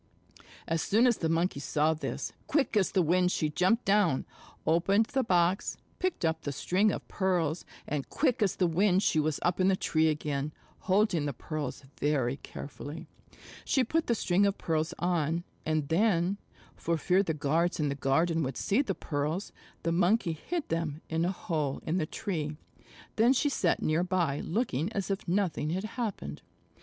[0.67, 4.25] As soon as the Monkey saw this, quick as the wind she jumped down,
[4.65, 9.19] opened the box, picked up the string of pearls, and quick as the wind she
[9.19, 13.05] was up in the tree again, holding the pearls very carefully.
[13.63, 16.39] She put the string of pearls on, and then,
[16.75, 19.51] for fear the guards in the garden would see the pearls,
[19.83, 22.57] the Monkey hid them in a hole in the tree.
[23.17, 26.41] Then she sat near by looking as if nothing had happened.